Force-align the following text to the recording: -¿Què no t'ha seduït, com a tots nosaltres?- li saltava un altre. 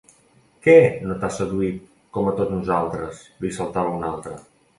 -¿Què 0.67 0.73
no 1.09 1.17
t'ha 1.23 1.29
seduït, 1.35 1.83
com 2.19 2.31
a 2.31 2.33
tots 2.41 2.55
nosaltres?- 2.55 3.21
li 3.45 3.53
saltava 3.61 3.95
un 4.01 4.09
altre. 4.11 4.37